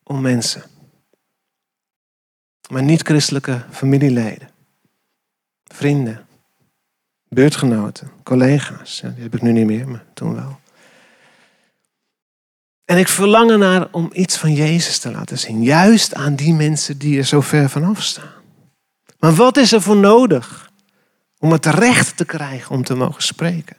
[0.03, 0.63] om mensen.
[2.71, 4.51] Maar niet-christelijke familieleden,
[5.65, 6.27] vrienden,
[7.35, 9.01] buurtgenoten, collega's.
[9.01, 10.59] Die heb ik nu niet meer, maar toen wel.
[12.85, 15.63] En ik verlang ernaar om iets van Jezus te laten zien.
[15.63, 18.33] Juist aan die mensen die er zo ver vanaf staan.
[19.19, 20.71] Maar wat is er voor nodig
[21.39, 23.77] om het recht te krijgen om te mogen spreken?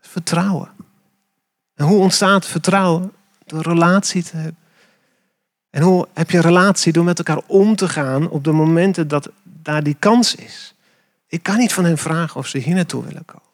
[0.00, 0.70] Vertrouwen.
[1.74, 3.12] En hoe ontstaat vertrouwen?
[3.46, 4.56] Door relatie te hebben.
[5.70, 9.30] En hoe heb je relatie door met elkaar om te gaan op de momenten dat
[9.42, 10.74] daar die kans is?
[11.32, 13.48] Ik kan niet van hen vragen of ze hier naartoe willen komen.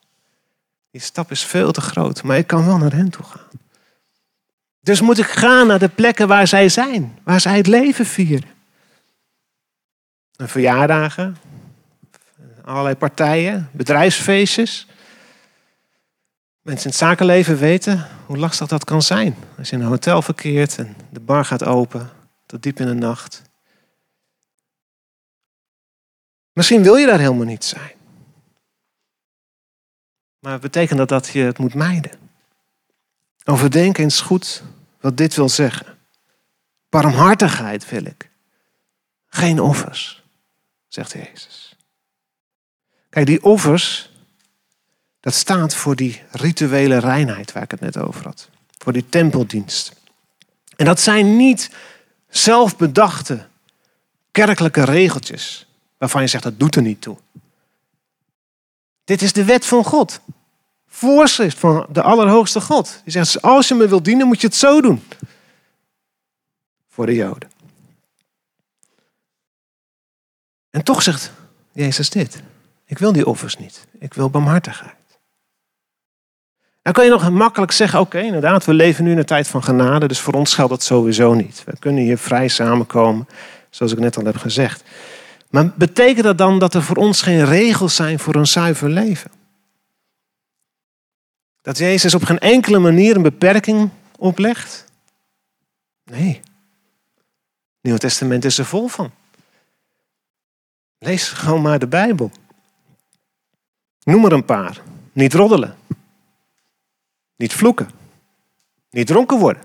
[0.90, 3.60] Die stap is veel te groot, maar ik kan wel naar hen toe gaan.
[4.80, 8.48] Dus moet ik gaan naar de plekken waar zij zijn, waar zij het leven vieren.
[10.36, 11.36] verjaardagen,
[12.64, 14.86] allerlei partijen, bedrijfsfeestjes.
[16.62, 19.36] Mensen in het zakenleven weten hoe lastig dat kan zijn.
[19.58, 22.10] Als je in een hotel verkeert en de bar gaat open
[22.46, 23.42] tot diep in de nacht.
[26.58, 27.92] Misschien wil je daar helemaal niet zijn.
[30.38, 32.12] Maar betekent dat dat je het moet mijden?
[33.44, 34.62] Overdenk eens goed
[35.00, 35.98] wat dit wil zeggen.
[36.88, 38.30] Barmhartigheid wil ik.
[39.28, 40.22] Geen offers,
[40.88, 41.76] zegt Jezus.
[43.10, 44.12] Kijk, die offers,
[45.20, 48.48] dat staat voor die rituele reinheid waar ik het net over had.
[48.78, 49.92] Voor die tempeldienst.
[50.76, 51.70] En dat zijn niet
[52.28, 53.46] zelfbedachte
[54.30, 55.67] kerkelijke regeltjes
[55.98, 57.16] waarvan je zegt dat doet er niet toe.
[59.04, 60.20] Dit is de wet van God.
[60.86, 63.00] Voorschrift van de Allerhoogste God.
[63.04, 65.02] Die zegt, als je me wilt dienen, moet je het zo doen.
[66.88, 67.50] Voor de Joden.
[70.70, 71.32] En toch zegt
[71.72, 72.42] Jezus dit.
[72.84, 73.86] Ik wil die offers niet.
[73.98, 74.96] Ik wil barmhartigheid.
[76.82, 79.62] Dan kan je nog makkelijk zeggen, oké, inderdaad, we leven nu in een tijd van
[79.62, 81.62] genade, dus voor ons geldt dat sowieso niet.
[81.66, 83.28] We kunnen hier vrij samenkomen,
[83.70, 84.82] zoals ik net al heb gezegd.
[85.48, 89.30] Maar betekent dat dan dat er voor ons geen regels zijn voor een zuiver leven?
[91.62, 94.84] Dat Jezus op geen enkele manier een beperking oplegt?
[96.04, 96.34] Nee.
[96.34, 99.10] Het Nieuwe Testament is er vol van.
[100.98, 102.30] Lees gewoon maar de Bijbel.
[104.02, 104.80] Noem er een paar.
[105.12, 105.76] Niet roddelen.
[107.36, 107.90] Niet vloeken.
[108.90, 109.62] Niet dronken worden.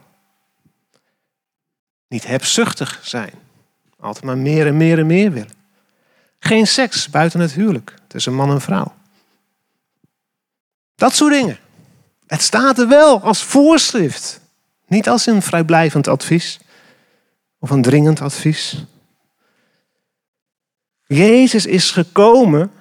[2.07, 3.33] Niet hebzuchtig zijn.
[3.99, 5.62] Altijd maar meer en meer en meer willen.
[6.43, 8.93] Geen seks buiten het huwelijk tussen man en vrouw.
[10.95, 11.57] Dat soort dingen.
[12.27, 14.39] Het staat er wel als voorschrift.
[14.87, 16.59] Niet als een vrijblijvend advies
[17.59, 18.85] of een dringend advies.
[21.05, 22.71] Jezus is gekomen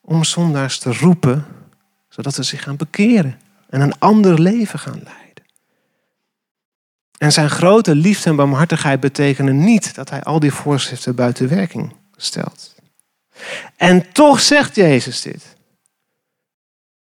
[0.00, 1.46] om zondaars te roepen,
[2.08, 5.44] zodat ze zich gaan bekeren en een ander leven gaan leiden.
[7.18, 11.94] En zijn grote liefde en barmhartigheid betekenen niet dat hij al die voorschriften buiten werking
[12.16, 12.78] stelt.
[13.76, 15.56] En toch zegt Jezus dit.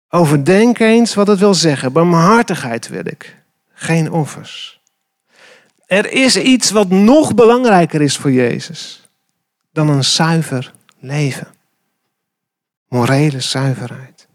[0.09, 1.92] Overdenk eens wat het wil zeggen.
[1.92, 3.37] Barmhartigheid wil ik,
[3.72, 4.81] geen offers.
[5.87, 9.09] Er is iets wat nog belangrijker is voor Jezus
[9.72, 11.49] dan een zuiver leven.
[12.88, 14.29] Morele zuiverheid.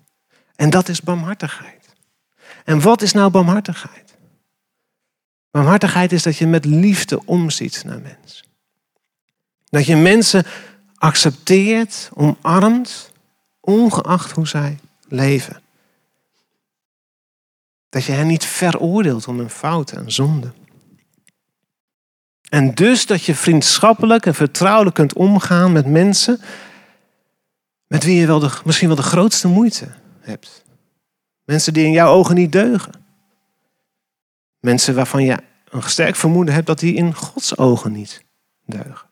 [0.55, 1.85] En dat is barmhartigheid.
[2.65, 4.15] En wat is nou barmhartigheid?
[5.51, 8.45] Barmhartigheid is dat je met liefde omziet naar mensen.
[9.69, 10.45] Dat je mensen
[11.01, 13.11] accepteert, omarmt,
[13.59, 15.61] ongeacht hoe zij leven.
[17.89, 20.53] Dat je hen niet veroordeelt om hun fouten en zonden.
[22.49, 26.41] En dus dat je vriendschappelijk en vertrouwelijk kunt omgaan met mensen
[27.87, 29.87] met wie je wel de, misschien wel de grootste moeite
[30.19, 30.63] hebt.
[31.43, 32.93] Mensen die in jouw ogen niet deugen.
[34.59, 35.37] Mensen waarvan je
[35.69, 38.23] een sterk vermoeden hebt dat die in Gods ogen niet
[38.65, 39.09] deugen.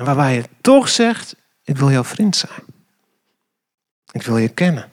[0.00, 2.62] En waarbij je toch zegt, ik wil jouw vriend zijn.
[4.10, 4.90] Ik wil je kennen.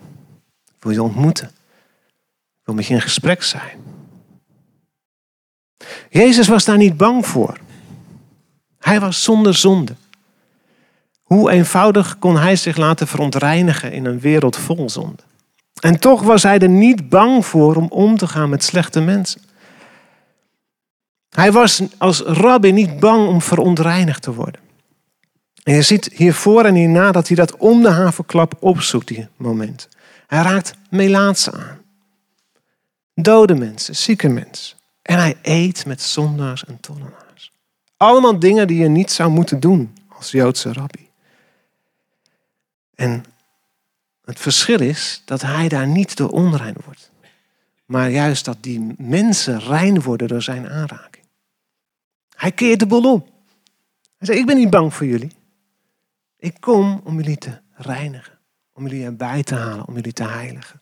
[0.66, 1.48] Ik wil je ontmoeten.
[1.48, 3.80] Ik wil met je in gesprek zijn.
[6.10, 7.58] Jezus was daar niet bang voor.
[8.80, 9.96] Hij was zonder zonde.
[11.24, 15.24] Hoe eenvoudig kon hij zich laten verontreinigen in een wereld vol zonde?
[15.80, 19.42] En toch was hij er niet bang voor om om te gaan met slechte mensen.
[21.30, 24.66] Hij was als rabbi niet bang om verontreinigd te worden.
[25.68, 29.88] En je ziet hiervoor en hierna dat hij dat om de havenklap opzoekt, die moment.
[30.28, 31.82] Hij raakt Melaatse aan.
[33.14, 34.78] dode mensen, zieke mensen.
[35.02, 37.52] En hij eet met zondaars en tollenaars.
[37.98, 41.10] Allemaal dingen die je niet zou moeten doen als Joodse rabbi.
[42.96, 43.26] En
[44.26, 47.12] het verschil is dat hij daar niet door onrein wordt.
[47.86, 51.26] Maar juist dat die mensen rein worden door zijn aanraking.
[52.36, 53.26] Hij keert de bol om.
[54.18, 55.37] Hij zegt, ik ben niet bang voor jullie.
[56.38, 58.40] Ik kom om jullie te reinigen.
[58.74, 60.82] Om jullie erbij te halen, om jullie te heiligen.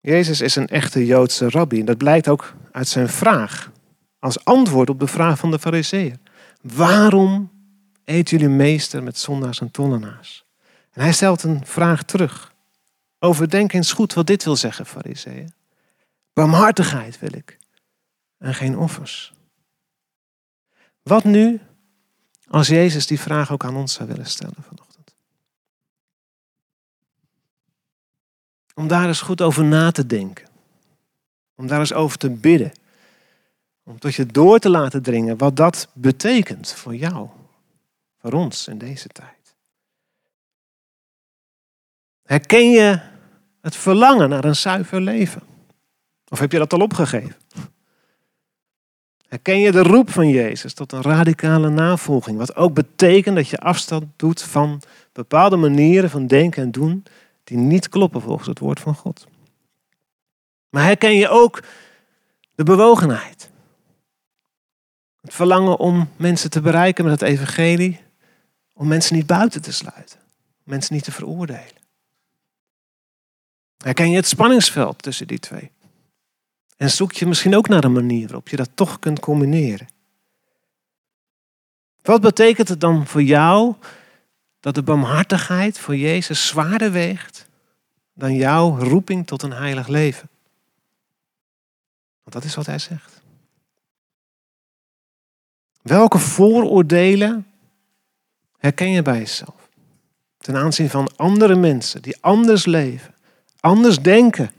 [0.00, 1.80] Jezus is een echte Joodse rabbi.
[1.80, 3.72] En dat blijkt ook uit zijn vraag.
[4.18, 6.18] Als antwoord op de vraag van de fariseeër.
[6.60, 7.50] Waarom
[8.04, 10.44] eet jullie meester met zondaars en tollenaars?
[10.90, 12.54] En hij stelt een vraag terug.
[13.18, 15.52] Overdenk eens goed wat dit wil zeggen, fariseeën.
[16.32, 17.58] Barmhartigheid wil ik.
[18.38, 19.34] En geen offers.
[21.02, 21.60] Wat nu
[22.50, 25.14] als Jezus die vraag ook aan ons zou willen stellen vanochtend?
[28.74, 30.48] Om daar eens goed over na te denken.
[31.54, 32.72] Om daar eens over te bidden.
[33.82, 37.28] Om tot je door te laten dringen wat dat betekent voor jou.
[38.18, 39.54] Voor ons in deze tijd.
[42.22, 43.00] Herken je
[43.60, 45.42] het verlangen naar een zuiver leven?
[46.28, 47.39] Of heb je dat al opgegeven?
[49.30, 52.38] Herken je de roep van Jezus tot een radicale navolging?
[52.38, 57.04] Wat ook betekent dat je afstand doet van bepaalde manieren van denken en doen
[57.44, 59.26] die niet kloppen volgens het woord van God.
[60.68, 61.62] Maar herken je ook
[62.54, 63.50] de bewogenheid?
[65.20, 68.00] Het verlangen om mensen te bereiken met het evangelie,
[68.72, 71.80] om mensen niet buiten te sluiten, om mensen niet te veroordelen.
[73.76, 75.70] Herken je het spanningsveld tussen die twee?
[76.80, 79.88] En zoek je misschien ook naar een manier waarop je dat toch kunt combineren.
[82.02, 83.74] Wat betekent het dan voor jou
[84.60, 87.48] dat de barmhartigheid voor Jezus zwaarder weegt
[88.12, 90.28] dan jouw roeping tot een heilig leven?
[92.22, 93.22] Want dat is wat hij zegt.
[95.82, 97.46] Welke vooroordelen
[98.58, 99.68] herken je bij jezelf?
[100.38, 103.14] Ten aanzien van andere mensen die anders leven,
[103.60, 104.50] anders denken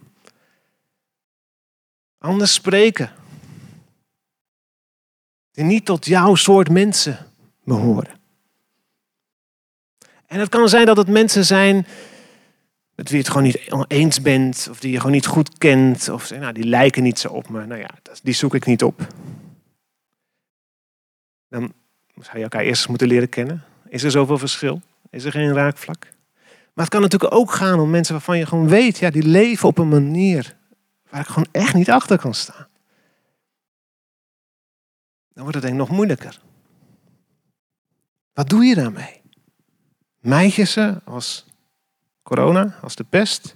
[2.21, 3.11] anders spreken.
[5.51, 7.17] Die niet tot jouw soort mensen
[7.63, 8.19] behoren.
[10.25, 11.85] En het kan zijn dat het mensen zijn
[12.95, 16.09] met wie je het gewoon niet eens bent, of die je gewoon niet goed kent,
[16.09, 17.65] of nou, die lijken niet zo op me.
[17.65, 17.89] Nou ja,
[18.23, 19.07] die zoek ik niet op.
[21.49, 21.73] Dan
[22.15, 23.63] zou je elkaar eerst moeten leren kennen.
[23.87, 24.81] Is er zoveel verschil?
[25.09, 26.07] Is er geen raakvlak?
[26.73, 29.67] Maar het kan natuurlijk ook gaan om mensen waarvan je gewoon weet, ja, die leven
[29.67, 30.55] op een manier
[31.11, 32.67] waar ik gewoon echt niet achter kan staan.
[35.33, 36.39] Dan wordt het denk ik nog moeilijker.
[38.33, 39.21] Wat doe je daarmee?
[40.19, 41.45] Je ze als
[42.23, 43.55] corona, als de pest?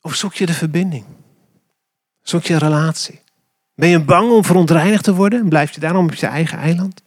[0.00, 1.04] Of zoek je de verbinding?
[2.22, 3.22] Zoek je een relatie?
[3.74, 7.02] Ben je bang om verontreinigd te worden en blijf je daarom op je eigen eiland?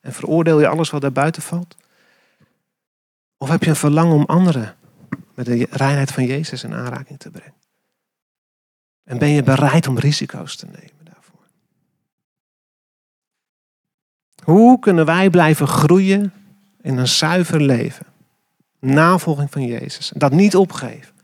[0.00, 1.76] En veroordeel je alles wat daar buiten valt?
[3.36, 4.77] Of heb je een verlangen om anderen
[5.38, 7.54] met de reinheid van Jezus in aanraking te brengen?
[9.04, 11.46] En ben je bereid om risico's te nemen daarvoor?
[14.42, 16.32] Hoe kunnen wij blijven groeien
[16.80, 18.06] in een zuiver leven?
[18.78, 20.12] Navolging van Jezus.
[20.14, 21.14] Dat niet opgeven.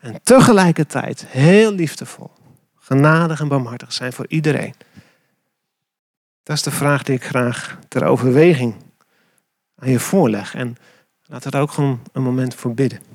[0.00, 2.30] En tegelijkertijd heel liefdevol,
[2.74, 4.74] genadig en barmhartig zijn voor iedereen.
[6.42, 8.74] Dat is de vraag die ik graag ter overweging
[9.74, 10.54] aan je voorleg.
[10.54, 10.76] En
[11.26, 13.11] we daar ook gewoon een moment voor bidden.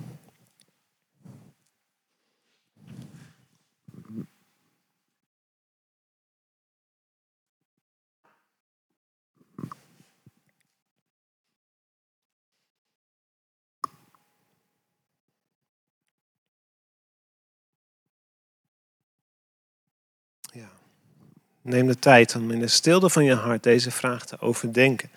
[21.68, 25.10] Neem de tijd om in de stilte van je hart deze vraag te overdenken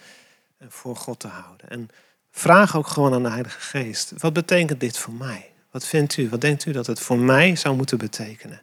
[0.59, 1.69] en voor God te houden.
[1.69, 1.89] En
[2.31, 5.51] vraag ook gewoon aan de Heilige Geest: wat betekent dit voor mij?
[5.71, 6.29] Wat vindt u?
[6.29, 8.63] Wat denkt u dat het voor mij zou moeten betekenen?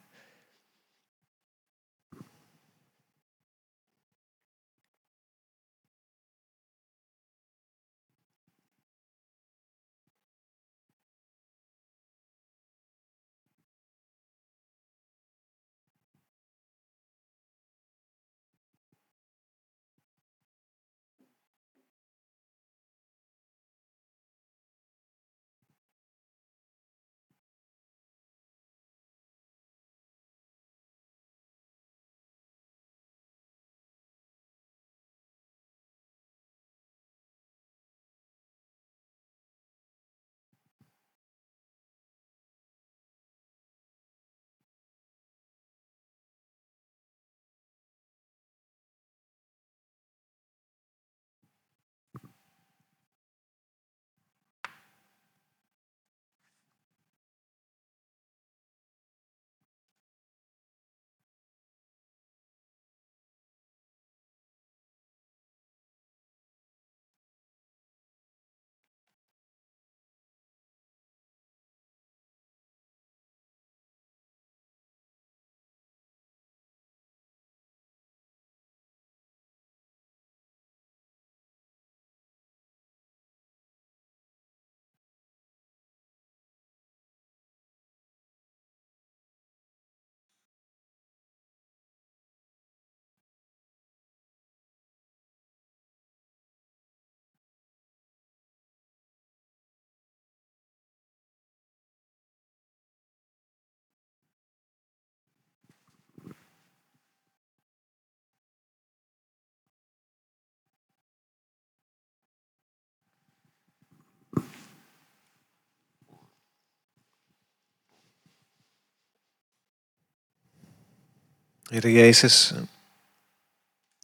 [121.67, 122.53] Heer Jezus,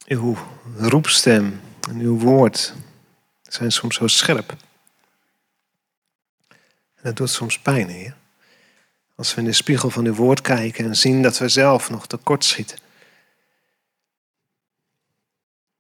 [0.06, 0.38] uw
[0.78, 2.74] roepstem en uw woord
[3.42, 4.56] zijn soms zo scherp.
[6.96, 8.16] En dat doet soms pijn, Heer.
[9.16, 12.08] Als we in de spiegel van uw woord kijken en zien dat we zelf nog
[12.08, 12.78] tekortschieten.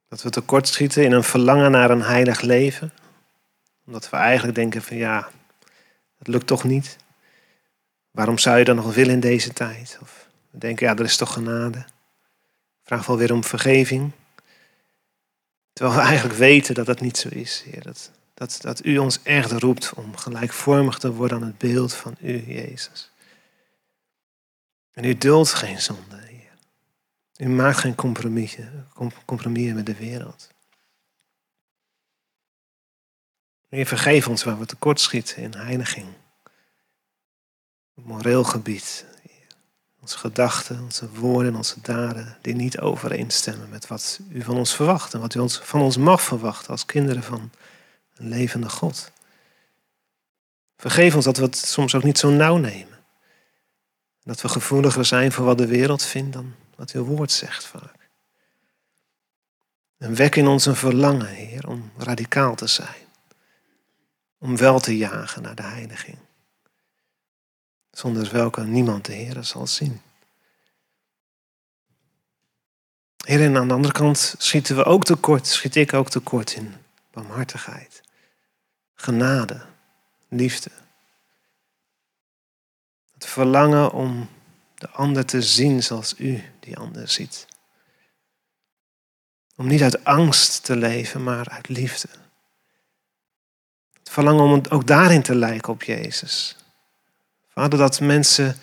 [0.07, 2.93] Dat we tekortschieten in een verlangen naar een heilig leven.
[3.85, 5.29] Omdat we eigenlijk denken van ja,
[6.17, 6.97] dat lukt toch niet.
[8.11, 9.97] Waarom zou je dan nog willen in deze tijd?
[10.01, 10.22] Of
[10.53, 11.85] we denken ja, er is toch genade.
[12.83, 14.11] Vraag wel weer om vergeving.
[15.73, 17.83] Terwijl we eigenlijk weten dat dat niet zo is, Heer.
[17.83, 22.15] Dat, dat, dat u ons echt roept om gelijkvormig te worden aan het beeld van
[22.21, 23.11] u, Jezus.
[24.91, 26.57] En u duldt geen zonde, Heer.
[27.37, 30.49] U maakt geen compromissen met de wereld.
[33.69, 36.07] Heer, vergeef ons waar we tekortschieten in heiliging.
[37.93, 39.05] Moreel gebied.
[40.03, 45.13] Onze gedachten, onze woorden, onze daden, die niet overeenstemmen met wat u van ons verwacht
[45.13, 47.51] en wat u ons, van ons mag verwachten als kinderen van
[48.15, 49.11] een levende God.
[50.77, 52.99] Vergeef ons dat we het soms ook niet zo nauw nemen.
[54.23, 58.09] Dat we gevoeliger zijn voor wat de wereld vindt dan wat uw woord zegt vaak.
[59.97, 63.07] En wek in ons een verlangen, Heer, om radicaal te zijn.
[64.39, 66.17] Om wel te jagen naar de heiliging.
[67.93, 70.01] Zonder welke niemand de Heer zal zien.
[73.25, 76.73] Heer, en aan de andere kant schieten we ook tekort, schiet ik ook tekort in
[77.11, 78.01] barmhartigheid,
[78.95, 79.65] genade,
[80.27, 80.69] liefde.
[83.13, 84.29] Het verlangen om
[84.75, 87.47] de ander te zien zoals u die ander ziet.
[89.55, 92.07] Om niet uit angst te leven, maar uit liefde.
[93.93, 96.55] Het verlangen om ook daarin te lijken op Jezus.
[97.53, 98.57] Vader, dat mensen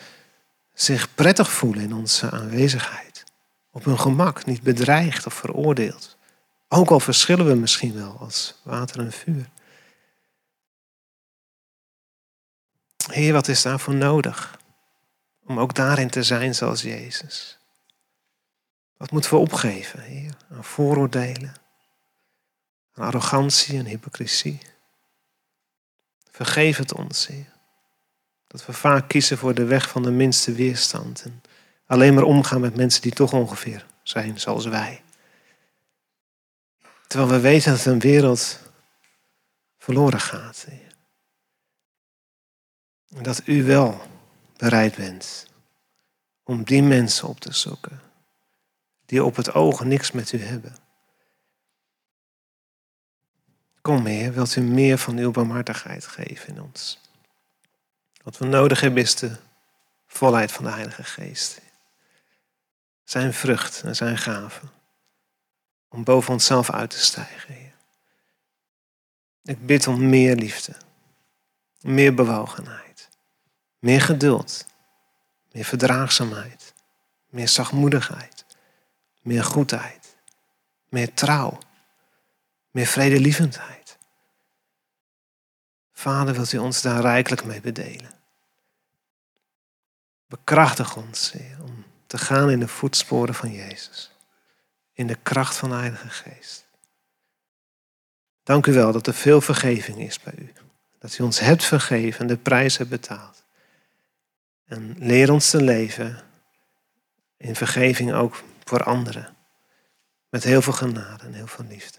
[0.72, 3.24] zich prettig voelen in onze aanwezigheid.
[3.70, 6.16] Op hun gemak, niet bedreigd of veroordeeld.
[6.68, 9.50] Ook al verschillen we misschien wel als water en vuur.
[13.12, 14.58] Heer, wat is daarvoor nodig?
[15.44, 17.58] Om ook daarin te zijn zoals Jezus.
[18.96, 20.34] Wat moeten we opgeven, Heer?
[20.50, 21.54] Aan vooroordelen,
[22.94, 24.60] aan arrogantie en hypocrisie.
[26.30, 27.59] Vergeef het ons, Heer.
[28.50, 31.22] Dat we vaak kiezen voor de weg van de minste weerstand.
[31.22, 31.42] En
[31.86, 35.02] alleen maar omgaan met mensen die toch ongeveer zijn zoals wij.
[37.06, 38.58] Terwijl we weten dat een wereld
[39.78, 40.66] verloren gaat.
[43.16, 44.00] En dat u wel
[44.56, 45.46] bereid bent
[46.42, 48.00] om die mensen op te zoeken.
[49.06, 50.76] Die op het oog niks met u hebben.
[53.80, 57.09] Kom Heer, wilt u meer van uw barmhartigheid geven in ons.
[58.22, 59.36] Wat we nodig hebben is de
[60.06, 61.60] volheid van de Heilige Geest.
[63.04, 64.60] Zijn vrucht en zijn gave.
[65.88, 67.74] Om boven onszelf uit te stijgen, Heer.
[69.42, 70.72] Ik bid om meer liefde.
[71.80, 73.08] Meer bewogenheid.
[73.78, 74.66] Meer geduld.
[75.52, 76.74] Meer verdraagzaamheid.
[77.28, 78.44] Meer zachtmoedigheid.
[79.22, 80.16] Meer goedheid.
[80.88, 81.58] Meer trouw.
[82.70, 83.79] Meer vredelievendheid.
[86.00, 88.10] Vader, wilt u ons daar rijkelijk mee bedelen.
[90.26, 91.32] Bekrachtig ons,
[91.62, 94.10] om te gaan in de voetsporen van Jezus.
[94.92, 96.66] In de kracht van de Heilige Geest.
[98.42, 100.52] Dank u wel dat er veel vergeving is bij u.
[100.98, 103.44] Dat u ons hebt vergeven en de prijs hebt betaald.
[104.64, 106.22] En leer ons te leven
[107.36, 109.36] in vergeving ook voor anderen.
[110.28, 111.98] Met heel veel genade en heel veel liefde.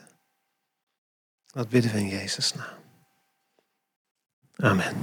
[1.46, 2.81] Dat bidden we in Jezus' naam.
[4.64, 4.96] Amen.